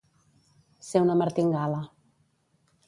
Ser 0.87 1.03
una 1.07 1.19
martingala. 1.21 1.85